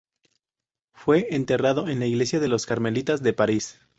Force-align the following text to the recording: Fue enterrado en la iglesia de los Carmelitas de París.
Fue 0.95 1.27
enterrado 1.29 1.87
en 1.87 1.99
la 1.99 2.07
iglesia 2.07 2.39
de 2.39 2.47
los 2.47 2.65
Carmelitas 2.65 3.21
de 3.21 3.33
París. 3.33 3.77